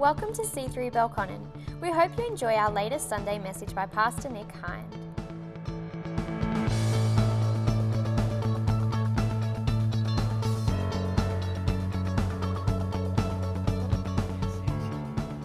[0.00, 1.46] Welcome to C3 Belconnen.
[1.82, 4.96] We hope you enjoy our latest Sunday message by Pastor Nick Hind.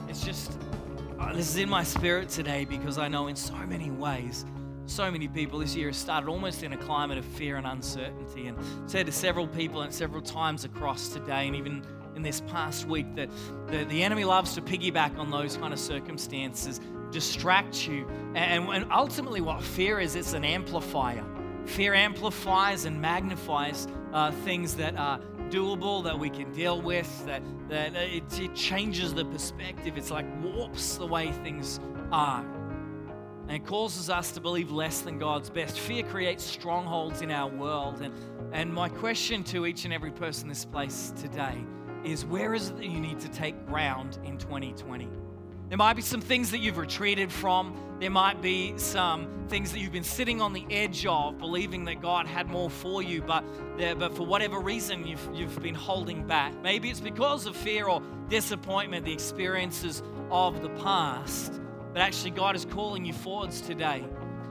[0.08, 0.58] It's just,
[1.20, 4.46] uh, this is in my spirit today because I know in so many ways,
[4.86, 8.48] so many people this year have started almost in a climate of fear and uncertainty.
[8.48, 8.58] And
[8.90, 13.14] said to several people and several times across today, and even in this past week,
[13.16, 13.30] that
[13.68, 16.80] the, the enemy loves to piggyback on those kind of circumstances,
[17.12, 18.08] distract you.
[18.36, 21.24] And, and ultimately, what fear is, it's an amplifier.
[21.66, 27.42] Fear amplifies and magnifies uh, things that are doable, that we can deal with, that,
[27.70, 29.98] that it, it changes the perspective.
[29.98, 31.80] It's like warps the way things
[32.12, 32.46] are.
[33.48, 35.80] And causes us to believe less than God's best.
[35.80, 38.02] Fear creates strongholds in our world.
[38.02, 38.14] And,
[38.52, 41.64] and my question to each and every person in this place today
[42.06, 45.10] is where is it that you need to take ground in 2020?
[45.68, 47.76] There might be some things that you've retreated from.
[48.00, 52.02] There might be some things that you've been sitting on the edge of, believing that
[52.02, 53.44] God had more for you, but,
[53.78, 56.54] there, but for whatever reason, you've, you've been holding back.
[56.62, 61.60] Maybe it's because of fear or disappointment, the experiences of the past.
[61.94, 64.04] But actually, God is calling you forwards today.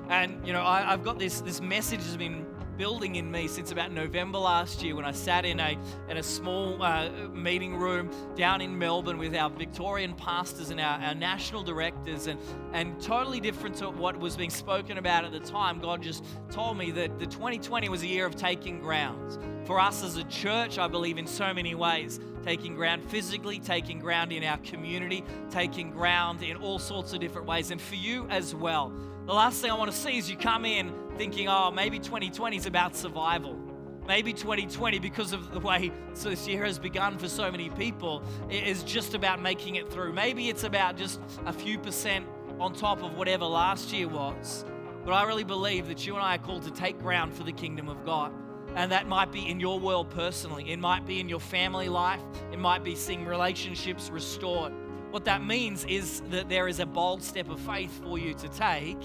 [0.08, 2.44] And, you know, I, have got this, this message has been
[2.76, 6.22] building in me since about November last year when I sat in a, in a
[6.22, 11.62] small uh, meeting room down in Melbourne with our Victorian pastors and our, our national
[11.62, 12.38] directors, and,
[12.72, 15.78] and totally different to what was being spoken about at the time.
[15.78, 19.38] God just told me that the 2020 was a year of taking ground.
[19.66, 23.98] For us as a church, I believe in so many ways taking ground physically, taking
[23.98, 28.26] ground in our community, taking ground in all sorts of different ways, and for you
[28.28, 28.92] as well.
[29.26, 32.58] The last thing I want to see is you come in thinking, oh, maybe 2020
[32.58, 33.58] is about survival.
[34.06, 35.90] Maybe 2020, because of the way
[36.22, 40.12] this year has begun for so many people, is just about making it through.
[40.12, 42.26] Maybe it's about just a few percent
[42.60, 44.66] on top of whatever last year was.
[45.06, 47.52] But I really believe that you and I are called to take ground for the
[47.52, 48.30] kingdom of God.
[48.76, 52.20] And that might be in your world personally, it might be in your family life,
[52.52, 54.74] it might be seeing relationships restored.
[55.14, 58.48] What that means is that there is a bold step of faith for you to
[58.48, 58.98] take.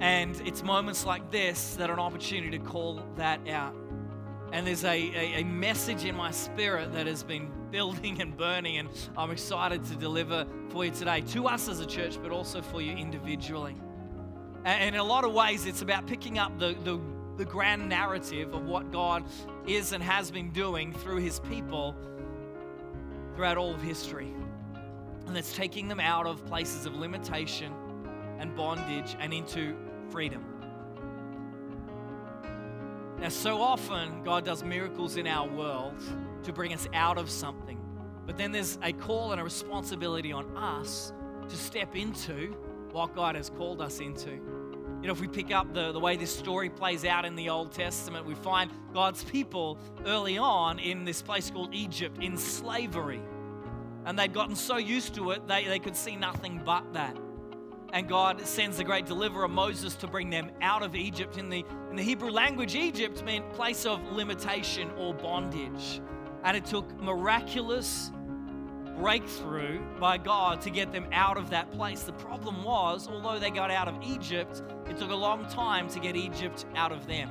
[0.00, 3.76] And it's moments like this that are an opportunity to call that out.
[4.52, 8.78] And there's a, a, a, message in my spirit that has been building and burning,
[8.78, 12.60] and I'm excited to deliver for you today, to us as a church, but also
[12.60, 13.76] for you individually.
[14.64, 17.00] And, in a lot of ways, it's about picking up the, the,
[17.36, 19.22] the grand narrative of what God
[19.64, 21.94] is and has been doing through his people
[23.36, 24.34] throughout all of history
[25.28, 27.72] and it's taking them out of places of limitation
[28.38, 29.76] and bondage and into
[30.10, 30.44] freedom.
[33.20, 35.94] Now, so often, God does miracles in our world
[36.44, 37.78] to bring us out of something.
[38.26, 41.12] But then there's a call and a responsibility on us
[41.48, 42.54] to step into
[42.92, 44.30] what God has called us into.
[44.30, 47.50] You know, if we pick up the, the way this story plays out in the
[47.50, 53.20] Old Testament, we find God's people early on in this place called Egypt in slavery
[54.08, 57.14] and they'd gotten so used to it, they, they could see nothing but that.
[57.92, 61.36] And God sends the great deliverer Moses to bring them out of Egypt.
[61.36, 66.00] In the, in the Hebrew language, Egypt meant place of limitation or bondage.
[66.42, 68.10] And it took miraculous
[68.98, 72.04] breakthrough by God to get them out of that place.
[72.04, 76.00] The problem was, although they got out of Egypt, it took a long time to
[76.00, 77.30] get Egypt out of them.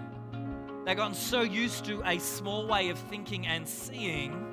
[0.86, 4.47] They'd gotten so used to a small way of thinking and seeing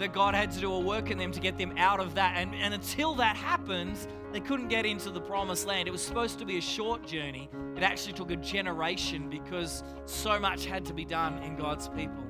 [0.00, 2.32] that God had to do a work in them to get them out of that.
[2.36, 5.86] And, and until that happens, they couldn't get into the promised land.
[5.86, 7.50] It was supposed to be a short journey.
[7.76, 12.24] It actually took a generation because so much had to be done in God's people.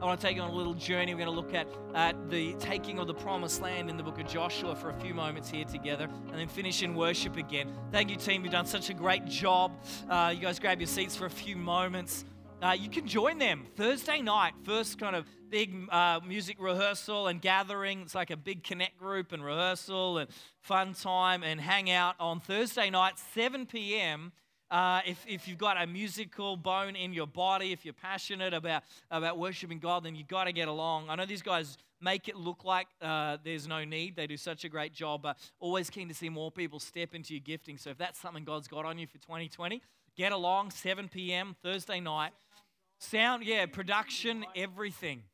[0.00, 1.12] I want to take you on a little journey.
[1.12, 4.18] We're going to look at uh, the taking of the promised land in the book
[4.18, 7.70] of Joshua for a few moments here together and then finish in worship again.
[7.92, 8.44] Thank you, team.
[8.44, 9.72] You've done such a great job.
[10.08, 12.24] Uh, you guys grab your seats for a few moments.
[12.62, 17.40] Uh, you can join them Thursday night, first kind of big uh, music rehearsal and
[17.40, 18.02] gathering.
[18.02, 20.28] It's like a big connect group and rehearsal and
[20.60, 24.32] fun time and hang out on Thursday night, 7 p.m.
[24.70, 28.82] Uh, if, if you've got a musical bone in your body, if you're passionate about,
[29.10, 31.08] about worshiping God, then you've got to get along.
[31.08, 34.16] I know these guys make it look like uh, there's no need.
[34.16, 37.32] They do such a great job, but always keen to see more people step into
[37.32, 37.78] your gifting.
[37.78, 39.80] So if that's something God's got on you for 2020,
[40.14, 41.56] get along, 7 p.m.
[41.62, 42.32] Thursday night.
[43.00, 45.24] Sound, yeah, production, everything.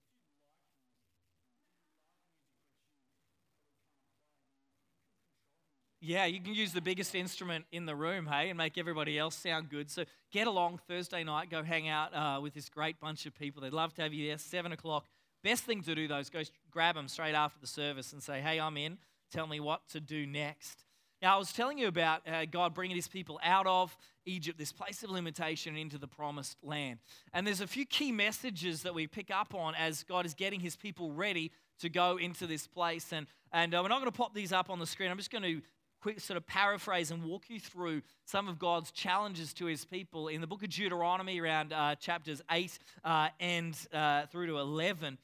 [6.00, 9.34] Yeah, you can use the biggest instrument in the room, hey, and make everybody else
[9.34, 9.90] sound good.
[9.90, 13.60] So get along Thursday night, go hang out uh, with this great bunch of people.
[13.60, 14.38] They'd love to have you there.
[14.38, 15.06] Seven o'clock,
[15.46, 16.42] Best thing to do, though, is go
[16.72, 18.98] grab them straight after the service and say, hey, I'm in.
[19.30, 20.85] Tell me what to do next.
[21.22, 23.96] Now, I was telling you about uh, God bringing his people out of
[24.26, 26.98] Egypt, this place of limitation, into the promised land.
[27.32, 30.60] And there's a few key messages that we pick up on as God is getting
[30.60, 33.12] his people ready to go into this place.
[33.12, 35.10] And, and uh, we're not going to pop these up on the screen.
[35.10, 35.62] I'm just going to
[36.02, 40.28] quick sort of paraphrase and walk you through some of God's challenges to his people
[40.28, 45.18] in the book of Deuteronomy, around uh, chapters 8 uh, and uh, through to 11.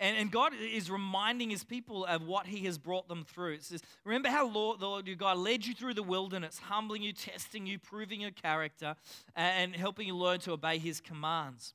[0.00, 3.54] And, and God is reminding his people of what he has brought them through.
[3.54, 7.02] It says, Remember how Lord, the Lord your God led you through the wilderness, humbling
[7.02, 8.94] you, testing you, proving your character,
[9.34, 11.74] and helping you learn to obey his commands.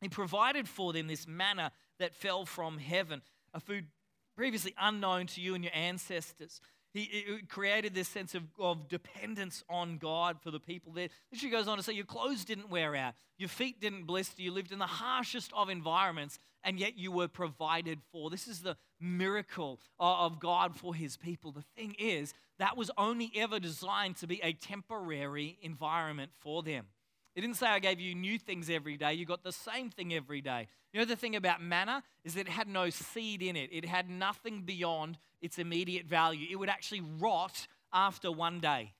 [0.00, 1.70] He provided for them this manna
[2.00, 3.22] that fell from heaven,
[3.54, 3.86] a food
[4.36, 6.60] previously unknown to you and your ancestors.
[6.92, 11.08] He created this sense of, of dependence on God for the people there.
[11.32, 14.52] She goes on to say, Your clothes didn't wear out, your feet didn't blister, you
[14.52, 18.28] lived in the harshest of environments, and yet you were provided for.
[18.28, 21.50] This is the miracle uh, of God for his people.
[21.50, 26.86] The thing is, that was only ever designed to be a temporary environment for them.
[27.34, 29.14] It didn't say I gave you new things every day.
[29.14, 30.68] You got the same thing every day.
[30.92, 33.86] You know, the thing about manna is that it had no seed in it, it
[33.86, 36.46] had nothing beyond its immediate value.
[36.50, 38.92] It would actually rot after one day.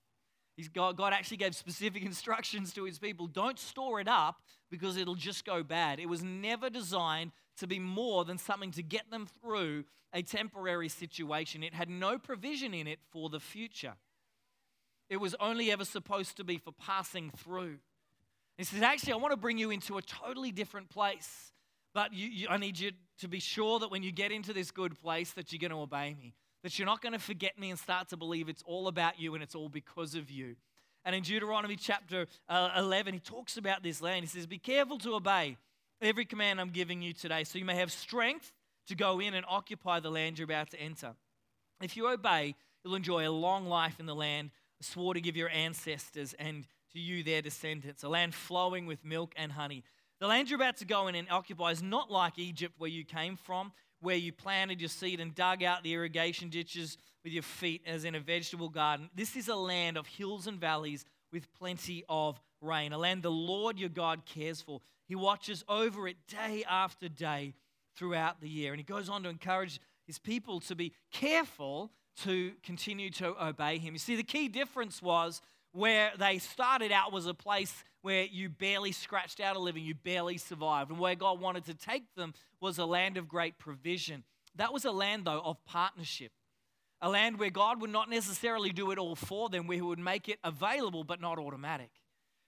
[0.72, 5.44] God actually gave specific instructions to his people don't store it up because it'll just
[5.44, 5.98] go bad.
[5.98, 9.84] It was never designed to be more than something to get them through
[10.14, 11.62] a temporary situation.
[11.62, 13.94] It had no provision in it for the future.
[15.08, 17.78] It was only ever supposed to be for passing through.
[18.62, 21.50] He says, Actually, I want to bring you into a totally different place.
[21.94, 24.70] But you, you, I need you to be sure that when you get into this
[24.70, 26.32] good place, that you're going to obey me,
[26.62, 29.34] that you're not going to forget me and start to believe it's all about you
[29.34, 30.54] and it's all because of you.
[31.04, 34.20] And in Deuteronomy chapter uh, 11, he talks about this land.
[34.20, 35.56] He says, Be careful to obey
[36.00, 38.52] every command I'm giving you today, so you may have strength
[38.86, 41.16] to go in and occupy the land you're about to enter.
[41.82, 42.54] If you obey,
[42.84, 46.64] you'll enjoy a long life in the land I swore to give your ancestors and
[46.94, 49.84] to you, their descendants, a land flowing with milk and honey.
[50.20, 53.04] The land you're about to go in and occupy is not like Egypt, where you
[53.04, 57.42] came from, where you planted your seed and dug out the irrigation ditches with your
[57.42, 59.10] feet, as in a vegetable garden.
[59.14, 63.30] This is a land of hills and valleys with plenty of rain, a land the
[63.30, 64.80] Lord your God cares for.
[65.06, 67.54] He watches over it day after day
[67.96, 68.72] throughout the year.
[68.72, 71.90] And he goes on to encourage his people to be careful
[72.22, 73.94] to continue to obey him.
[73.94, 75.40] You see, the key difference was
[75.72, 79.94] where they started out was a place where you barely scratched out a living, you
[79.94, 80.90] barely survived.
[80.90, 84.24] And where God wanted to take them was a land of great provision.
[84.56, 86.32] That was a land, though, of partnership.
[87.00, 89.98] A land where God would not necessarily do it all for them, where He would
[89.98, 91.90] make it available but not automatic.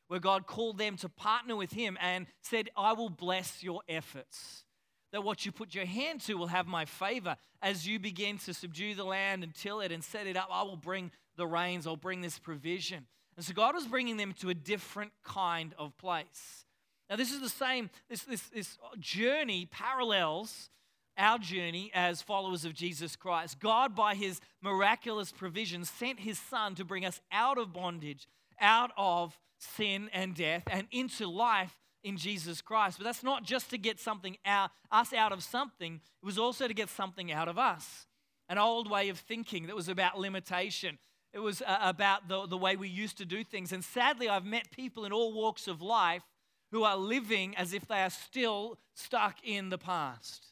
[0.08, 4.64] Where God called them to partner with Him and said, I will bless your efforts.
[5.12, 7.36] That what you put your hand to will have my favor.
[7.62, 10.62] As you begin to subdue the land and till it and set it up, I
[10.62, 13.06] will bring the rains, I'll bring this provision.
[13.36, 16.64] And so God was bringing them to a different kind of place.
[17.10, 20.70] Now, this is the same, this, this, this journey parallels
[21.16, 23.60] our journey as followers of Jesus Christ.
[23.60, 28.26] God, by his miraculous provision, sent his son to bring us out of bondage,
[28.60, 32.98] out of sin and death, and into life in Jesus Christ.
[32.98, 36.66] But that's not just to get something out, us out of something, it was also
[36.68, 38.06] to get something out of us.
[38.48, 40.98] An old way of thinking that was about limitation
[41.34, 43.72] it was uh, about the, the way we used to do things.
[43.72, 46.22] And sadly, I've met people in all walks of life
[46.70, 50.46] who are living as if they are still stuck in the past.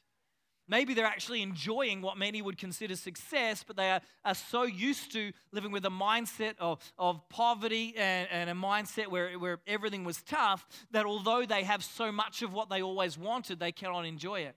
[0.68, 5.12] Maybe they're actually enjoying what many would consider success, but they are, are so used
[5.12, 10.04] to living with a mindset of, of poverty and, and a mindset where, where everything
[10.04, 14.04] was tough that although they have so much of what they always wanted, they cannot
[14.06, 14.56] enjoy it.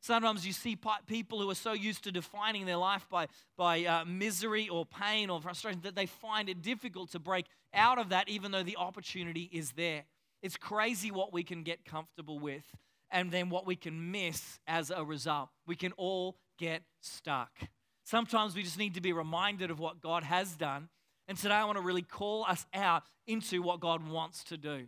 [0.00, 3.26] Sometimes you see people who are so used to defining their life by,
[3.56, 7.98] by uh, misery or pain or frustration that they find it difficult to break out
[7.98, 10.04] of that, even though the opportunity is there.
[10.42, 12.64] It's crazy what we can get comfortable with
[13.10, 15.48] and then what we can miss as a result.
[15.66, 17.50] We can all get stuck.
[18.04, 20.88] Sometimes we just need to be reminded of what God has done.
[21.26, 24.86] And today I want to really call us out into what God wants to do.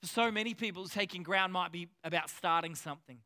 [0.00, 3.18] For so many people, taking ground might be about starting something.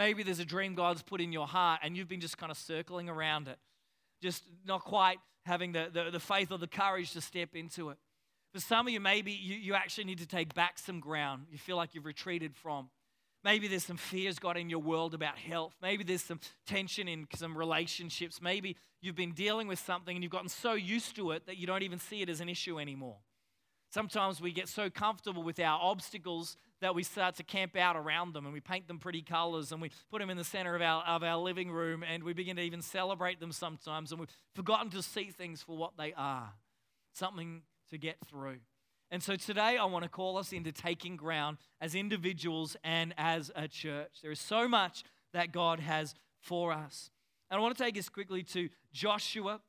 [0.00, 2.56] Maybe there's a dream God's put in your heart and you've been just kind of
[2.56, 3.58] circling around it,
[4.22, 7.98] just not quite having the, the, the faith or the courage to step into it.
[8.54, 11.58] For some of you, maybe you, you actually need to take back some ground you
[11.58, 12.88] feel like you've retreated from.
[13.44, 15.74] Maybe there's some fears got in your world about health.
[15.82, 18.40] Maybe there's some tension in some relationships.
[18.40, 21.66] Maybe you've been dealing with something and you've gotten so used to it that you
[21.66, 23.18] don't even see it as an issue anymore.
[23.90, 28.32] Sometimes we get so comfortable with our obstacles that we start to camp out around
[28.34, 30.80] them and we paint them pretty colors and we put them in the center of
[30.80, 34.30] our, of our living room and we begin to even celebrate them sometimes and we've
[34.54, 36.52] forgotten to see things for what they are
[37.12, 38.58] something to get through.
[39.10, 43.50] And so today I want to call us into taking ground as individuals and as
[43.56, 44.20] a church.
[44.22, 47.10] There is so much that God has for us.
[47.50, 49.60] And I want to take us quickly to Joshua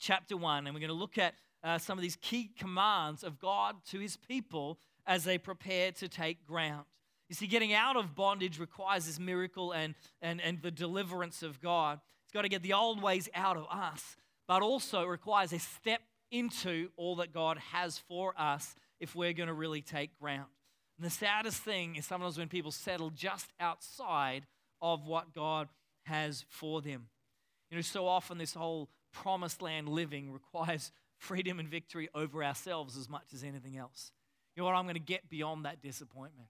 [0.00, 3.38] chapter 1, and we're going to look at uh, some of these key commands of
[3.38, 6.84] God to his people as they prepare to take ground.
[7.28, 11.60] You see, getting out of bondage requires this miracle and, and, and the deliverance of
[11.60, 11.98] God.
[12.24, 14.16] It's got to get the old ways out of us,
[14.46, 16.00] but also requires a step
[16.30, 20.48] into all that God has for us if we're going to really take ground.
[20.98, 24.46] And the saddest thing is sometimes when people settle just outside
[24.80, 25.68] of what God
[26.04, 27.08] has for them.
[27.70, 30.92] You know, so often this whole promised land living requires
[31.22, 34.10] freedom and victory over ourselves as much as anything else.
[34.54, 34.74] You know what?
[34.74, 36.48] I'm going to get beyond that disappointment.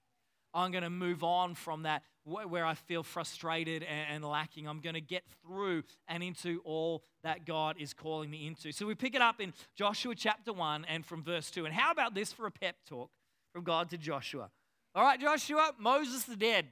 [0.55, 4.69] I'm going to move on from that where I feel frustrated and lacking.
[4.69, 8.71] I'm going to get through and into all that God is calling me into.
[8.73, 11.65] So we pick it up in Joshua chapter 1 and from verse 2.
[11.65, 13.11] And how about this for a pep talk
[13.53, 14.51] from God to Joshua?
[14.95, 16.67] All right, Joshua, Moses the dead.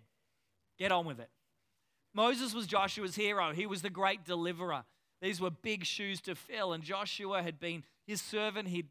[0.78, 1.30] Get on with it.
[2.12, 4.84] Moses was Joshua's hero, he was the great deliverer.
[5.20, 8.68] These were big shoes to fill, and Joshua had been his servant.
[8.68, 8.88] He'd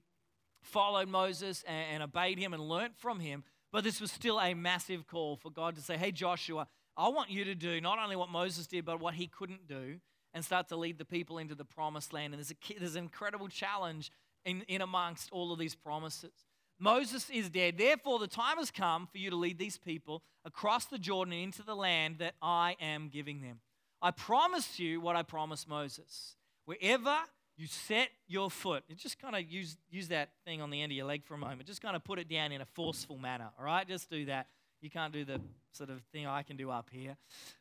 [0.61, 3.43] followed Moses and, obeyed him and learnt from him.
[3.71, 6.67] But this was still a massive call for God to say, Hey, Joshua,
[6.97, 9.99] I want you to do not only what Moses did, but what he couldn't do
[10.33, 12.33] and start to lead the people into the promised land.
[12.33, 14.11] And there's, a, there's an incredible challenge
[14.45, 16.31] in, in amongst all of these promises.
[16.79, 17.77] Moses is dead.
[17.77, 21.61] Therefore, the time has come for you to lead these people across the Jordan into
[21.61, 23.59] the land that I am giving them.
[24.01, 26.35] I promise you what I promised Moses.
[26.65, 27.15] Wherever
[27.57, 30.93] you set your foot, and just kind of use, use that thing on the end
[30.93, 31.65] of your leg for a moment.
[31.65, 33.85] Just kind of put it down in a forceful manner, all right?
[33.85, 34.47] Just do that.
[34.81, 35.41] You can't do the
[35.73, 37.17] sort of thing I can do up here.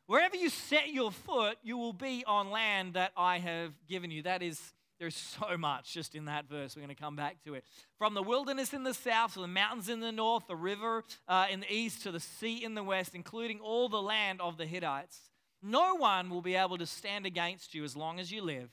[0.07, 4.23] Wherever you set your foot, you will be on land that I have given you.
[4.23, 4.61] That is,
[5.01, 6.77] there's so much just in that verse.
[6.77, 7.65] We're going to come back to it.
[7.99, 11.47] From the wilderness in the south to the mountains in the north, the river uh,
[11.51, 14.67] in the east to the sea in the west, including all the land of the
[14.67, 15.19] Hittites.
[15.63, 18.71] No one will be able to stand against you as long as you live,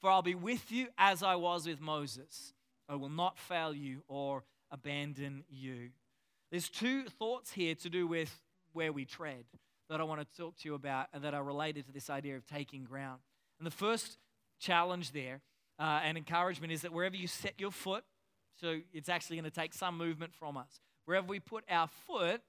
[0.00, 2.52] for I'll be with you as I was with Moses.
[2.88, 5.90] I will not fail you or abandon you.
[6.50, 8.40] There's two thoughts here to do with
[8.72, 9.44] where we tread
[9.88, 12.36] that I want to talk to you about and that are related to this idea
[12.36, 13.20] of taking ground.
[13.58, 14.18] And the first
[14.58, 15.40] challenge there
[15.78, 18.04] uh, and encouragement is that wherever you set your foot,
[18.60, 20.80] so it's actually going to take some movement from us.
[21.04, 22.42] Wherever we put our foot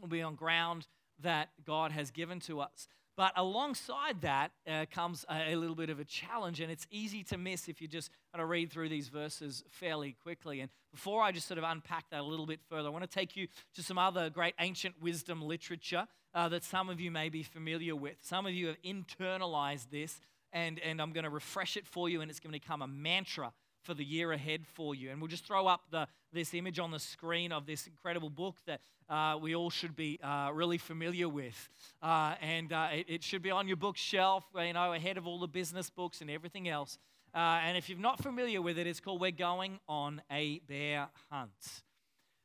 [0.00, 0.86] will be on ground
[1.20, 2.88] that God has given to us.
[3.16, 7.22] But alongside that uh, comes a, a, little bit of a challenge, and it's easy
[7.24, 10.60] to miss if you just kind of read through these verses fairly quickly.
[10.60, 13.10] And before I just sort of unpack that a little bit further, I want to
[13.10, 17.28] take you to some other great ancient wisdom literature uh, that some of you may
[17.28, 18.16] be familiar with.
[18.22, 20.18] Some of you have internalized this,
[20.52, 22.86] and, and I'm going to refresh it for you, and it's going to become a
[22.88, 25.10] mantra for the year ahead for you.
[25.10, 28.56] And we'll just throw up the, this image on the screen of this incredible book
[28.66, 31.68] that uh, we all should be uh, really familiar with.
[32.02, 35.38] Uh, and uh, it, it, should be on your bookshelf, you know, ahead of all
[35.38, 36.98] the business books and everything else.
[37.34, 41.08] Uh, and if you're not familiar with it, it's called We're Going on a Bear
[41.30, 41.82] Hunt.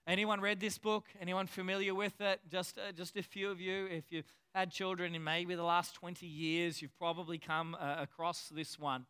[0.07, 1.05] Anyone read this book?
[1.21, 2.39] Anyone familiar with it?
[2.49, 3.87] Just, uh, just a few of you.
[3.87, 8.79] If you've had children in maybe the last 20 years, you've probably come across this
[8.79, 9.05] one.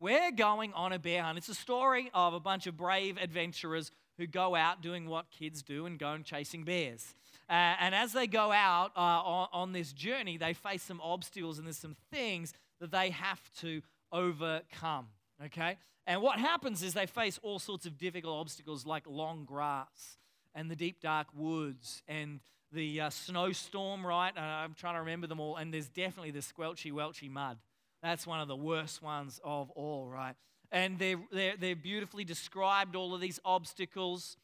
[0.00, 1.38] We're going on a bear hunt.
[1.38, 5.62] It's a story of a bunch of brave adventurers who go out doing what kids
[5.62, 7.14] do and going chasing bears.
[7.48, 11.58] Uh, and as they go out uh, on, on this journey, they face some obstacles
[11.58, 13.82] and there's some things that they have to
[14.12, 15.06] overcome.
[15.44, 15.76] Okay?
[16.06, 20.18] And what happens is they face all sorts of difficult obstacles like long grass
[20.54, 22.40] and the deep dark woods and
[22.72, 24.36] the uh, snowstorm, right?
[24.36, 25.56] I'm trying to remember them all.
[25.56, 27.58] And there's definitely the squelchy, welchy mud.
[28.04, 30.34] That's one of the worst ones of all, right?
[30.70, 34.36] And they're, they're, they're beautifully described, all of these obstacles.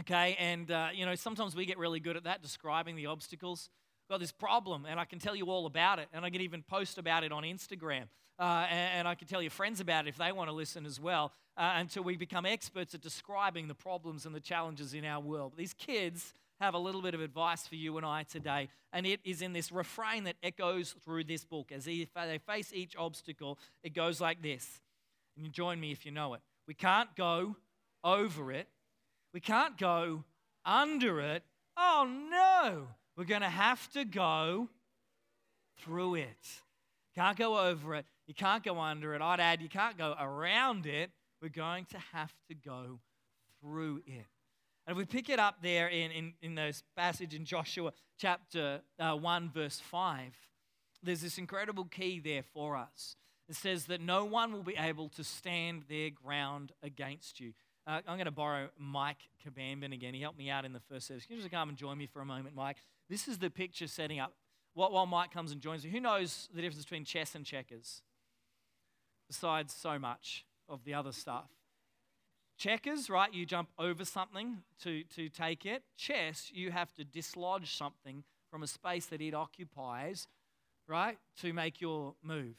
[0.00, 3.70] Okay, and uh, you know, sometimes we get really good at that, describing the obstacles.
[4.04, 6.42] I've got this problem, and I can tell you all about it, and I can
[6.42, 8.08] even post about it on Instagram.
[8.38, 10.84] Uh, and, and, I can tell your friends about it if they want to listen
[10.84, 15.06] as well, uh, until we become experts at describing the problems and the challenges in
[15.06, 15.52] our world.
[15.56, 19.18] These kids have a little bit of advice for you and I today, and it
[19.24, 21.72] is in this refrain that echoes through this book.
[21.72, 22.06] As they
[22.46, 24.80] face each obstacle, it goes like this.
[25.36, 26.40] And you join me if you know it.
[26.68, 27.56] We can't go
[28.04, 28.68] over it,
[29.34, 30.22] we can't go
[30.64, 31.42] under it.
[31.76, 34.68] Oh no, we're going to have to go
[35.80, 36.46] through it.
[37.16, 39.20] Can't go over it, you can't go under it.
[39.20, 41.10] I'd add, you can't go around it.
[41.40, 43.00] We're going to have to go
[43.60, 44.26] through it.
[44.86, 48.80] And if we pick it up there in, in, in those passage in Joshua chapter
[48.98, 50.34] uh, 1, verse 5,
[51.02, 53.16] there's this incredible key there for us.
[53.48, 57.52] It says that no one will be able to stand their ground against you.
[57.86, 60.14] Uh, I'm going to borrow Mike Kabamban again.
[60.14, 61.26] He helped me out in the first service.
[61.26, 62.76] Can you just come and join me for a moment, Mike?
[63.08, 64.32] This is the picture setting up.
[64.74, 68.00] While Mike comes and joins me, who knows the difference between chess and checkers?
[69.28, 71.50] Besides so much of the other stuff.
[72.62, 73.34] Checkers, right?
[73.34, 75.82] You jump over something to, to take it.
[75.96, 80.28] Chess, you have to dislodge something from a space that it occupies,
[80.86, 82.54] right, to make your move.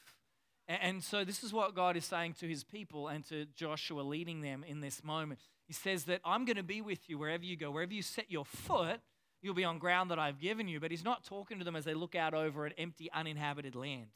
[0.67, 4.41] And so, this is what God is saying to his people and to Joshua, leading
[4.41, 5.39] them in this moment.
[5.67, 7.71] He says that I'm going to be with you wherever you go.
[7.71, 8.99] Wherever you set your foot,
[9.41, 10.81] you'll be on ground that I've given you.
[10.81, 14.07] But he's not talking to them as they look out over an empty, uninhabited land.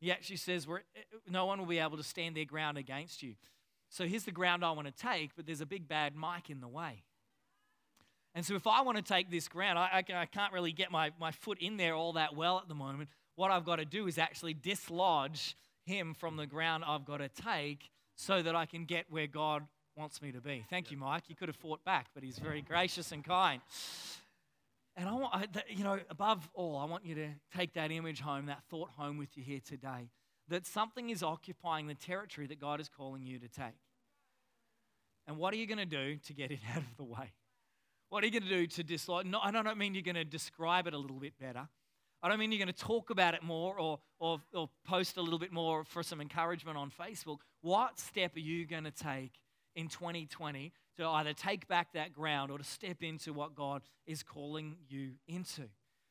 [0.00, 0.66] He actually says,
[1.28, 3.34] No one will be able to stand their ground against you.
[3.90, 6.60] So, here's the ground I want to take, but there's a big bad Mike in
[6.60, 7.02] the way.
[8.34, 11.10] And so, if I want to take this ground, I, I, can't really get my,
[11.18, 13.08] my foot in there all that well at the moment.
[13.36, 17.28] What I've got to do is actually dislodge him from the ground I've got to
[17.28, 19.64] take so that I can get where God
[19.96, 20.64] wants me to be.
[20.68, 21.24] Thank you, Mike.
[21.28, 23.60] You could have fought back, but he's very gracious and kind.
[24.96, 28.46] And I want, you know, above all, I want you to take that image home,
[28.46, 30.10] that thought home with you here today,
[30.48, 33.78] that something is occupying the territory that God is calling you to take.
[35.26, 37.32] And what are you going to do to get it out of the way?
[38.08, 39.26] What are you going to do to dislodge?
[39.26, 41.68] No, I don't mean you're going to describe it a little bit better.
[42.22, 45.22] I don't mean you're going to talk about it more or, or, or post a
[45.22, 47.38] little bit more for some encouragement on Facebook.
[47.60, 49.32] What step are you going to take
[49.76, 54.22] in 2020 to either take back that ground or to step into what God is
[54.22, 55.64] calling you into?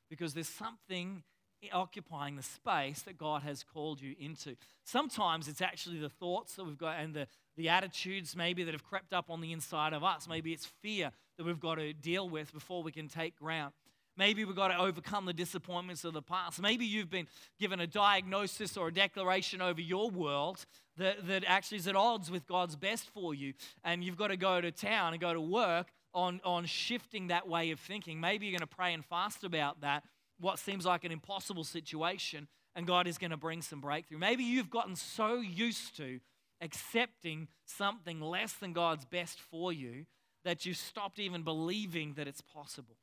[0.09, 1.23] Because there's something
[1.73, 4.55] occupying the space that God has called you into.
[4.83, 8.83] Sometimes it's actually the thoughts that we've got and the, the attitudes maybe that have
[8.83, 10.27] crept up on the inside of us.
[10.27, 13.73] Maybe it's fear that we've got to deal with before we can take ground.
[14.17, 16.59] Maybe we've got to overcome the disappointments of the past.
[16.59, 17.27] Maybe you've been
[17.59, 20.65] given a diagnosis or a declaration over your world
[20.97, 23.53] that, that actually is at odds with God's best for you.
[23.83, 27.47] And you've got to go to town and go to work on, on shifting that
[27.47, 28.19] way of thinking.
[28.19, 30.03] Maybe you're going to pray and fast about that,
[30.39, 34.17] what seems like an impossible situation, and God is going to bring some breakthrough.
[34.19, 36.19] Maybe you've gotten so used to
[36.61, 40.05] accepting something less than God's best for you
[40.43, 42.97] that you've stopped even believing that it's possible.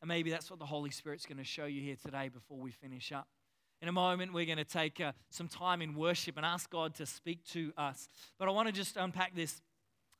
[0.00, 2.70] And maybe that's what the Holy Spirit's going to show you here today before we
[2.70, 3.28] finish up.
[3.82, 6.94] In a moment, we're going to take uh, some time in worship and ask God
[6.96, 8.08] to speak to us.
[8.38, 9.60] But I want to just unpack this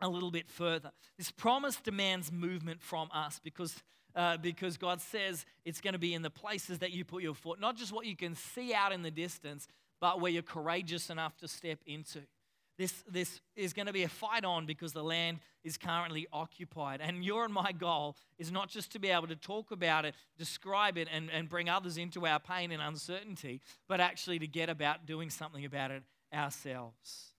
[0.01, 0.93] a little bit further.
[1.19, 3.75] This promise demands movement from us because,
[4.15, 7.35] uh, because God says it's going to be in the places that you put your
[7.35, 9.69] foot, not just what you can see out in the distance,
[10.01, 12.21] but where you're courageous enough to step into.
[12.79, 17.03] This, this is going to be a fight on because the land is currently occupied.
[17.03, 20.15] And your and my goal is not just to be able to talk about it,
[20.39, 24.71] describe it, and, and bring others into our pain and uncertainty, but actually to get
[24.71, 27.35] about doing something about it ourselves.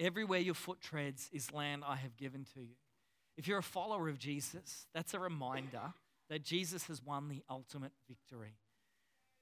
[0.00, 2.74] Everywhere your foot treads is land I have given to you.
[3.36, 5.94] If you're a follower of Jesus, that's a reminder
[6.28, 8.56] that Jesus has won the ultimate victory.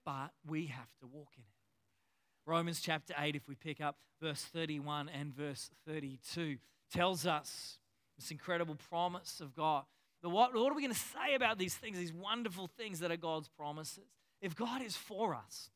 [0.05, 2.51] But we have to walk in it.
[2.51, 6.57] Romans chapter 8, if we pick up verse 31 and verse 32,
[6.93, 7.79] tells us
[8.19, 9.85] this incredible promise of God.
[10.23, 13.11] But what, what are we going to say about these things, these wonderful things that
[13.11, 14.09] are God's promises?
[14.43, 15.71] If God is for us,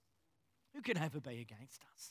[0.75, 2.11] who can ever be against us?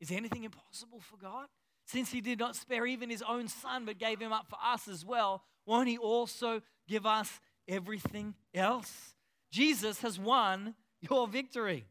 [0.00, 1.46] Is anything impossible for God?
[1.92, 4.88] Since he did not spare even his own son, but gave him up for us
[4.88, 9.14] as well, won't he also give us everything else?
[9.50, 11.84] Jesus has won your victory,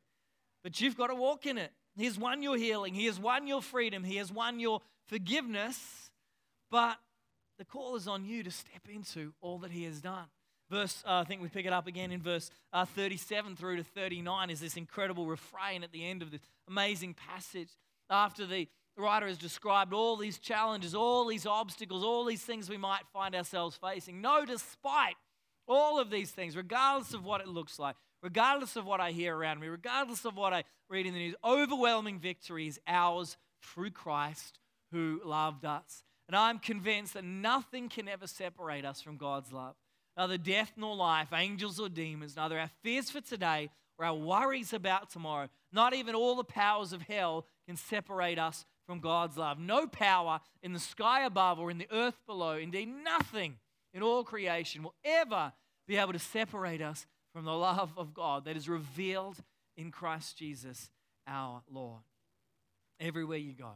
[0.63, 1.71] but you've got to walk in it.
[1.95, 2.95] He has won your healing.
[2.95, 4.03] He has won your freedom.
[4.03, 6.09] He has won your forgiveness.
[6.71, 6.97] But
[7.59, 10.25] the call is on you to step into all that He has done.
[10.71, 13.83] Verse, uh, I think we pick it up again in verse uh, 37 through to
[13.83, 17.69] 39 is this incredible refrain at the end of this amazing passage.
[18.09, 22.77] After the writer has described all these challenges, all these obstacles, all these things we
[22.77, 24.21] might find ourselves facing.
[24.21, 25.15] No, despite
[25.67, 29.35] all of these things, regardless of what it looks like, regardless of what I hear
[29.35, 33.91] around me, regardless of what I read in the news, overwhelming victory is ours through
[33.91, 34.59] Christ
[34.91, 36.03] who loved us.
[36.27, 39.75] And I'm convinced that nothing can ever separate us from God's love.
[40.17, 44.73] Neither death nor life, angels or demons, neither our fears for today or our worries
[44.73, 49.57] about tomorrow, not even all the powers of hell can separate us from God's love.
[49.57, 53.55] No power in the sky above or in the earth below, indeed, nothing
[53.93, 55.53] in all creation will ever
[55.87, 59.37] be able to separate us from the love of God that is revealed
[59.77, 60.89] in Christ Jesus
[61.25, 62.01] our Lord.
[62.99, 63.71] Everywhere you go,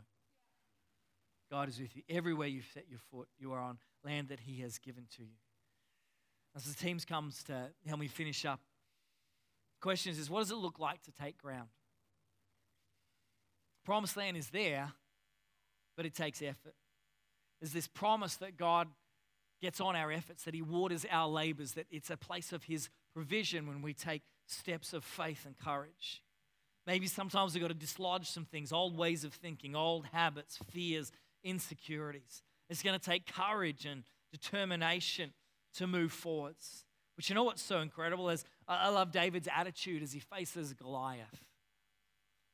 [1.49, 2.01] God is with you.
[2.10, 5.38] Everywhere you set your foot, you are on land that He has given to you.
[6.58, 8.60] As the teams comes to help me finish up,
[9.80, 11.69] the question is, is what does it look like to take ground?
[13.86, 14.91] Promised land is there,
[15.95, 16.75] but it takes effort.
[17.60, 18.88] There's this promise that God
[19.62, 22.89] gets on our efforts, that He waters our labors, that it's a place of His
[23.13, 26.21] provision when we take steps of faith and courage.
[26.86, 31.12] Maybe sometimes we've got to dislodge some things, old ways of thinking, old habits, fears,
[31.43, 32.43] insecurities.
[32.69, 35.34] It's going to take courage and determination
[35.75, 36.86] to move forwards.
[37.15, 41.43] But you know what's so incredible is I love David's attitude as he faces Goliath.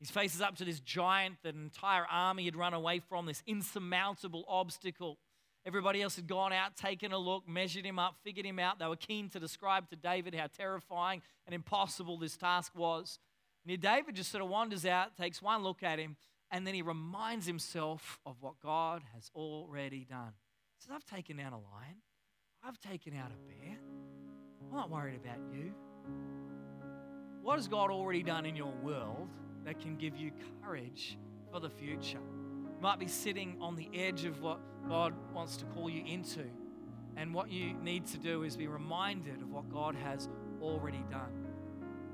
[0.02, 3.44] He faces up to this giant that an entire army had run away from, this
[3.46, 5.20] insurmountable obstacle.
[5.64, 8.80] Everybody else had gone out, taken a look, measured him up, figured him out.
[8.80, 13.20] They were keen to describe to David how terrifying and impossible this task was.
[13.68, 16.18] And David just sort of wanders out, takes one look at him,
[16.50, 20.34] and then he reminds himself of what God has already done.
[20.80, 22.02] He says, I've taken down a lion,
[22.64, 23.78] I've taken out a bear.
[24.64, 25.76] I'm not worried about you.
[27.44, 29.30] What has God already done in your world
[29.66, 30.32] that can give you
[30.64, 31.18] courage
[31.52, 32.20] for the future?
[32.20, 36.44] You might be sitting on the edge of what God wants to call you into.
[37.18, 40.30] And what you need to do is be reminded of what God has
[40.62, 41.46] already done.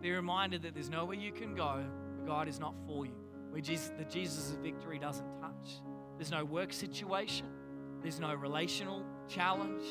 [0.02, 1.86] Be reminded that there's nowhere you can go,
[2.26, 3.14] God is not for you.
[3.50, 5.82] Where Jesus, the Jesus' of victory doesn't touch.
[6.18, 7.48] There's no work situation,
[8.02, 9.84] there's no relational challenge,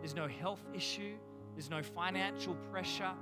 [0.00, 1.16] there's no health issue,
[1.54, 3.12] there's no financial pressure,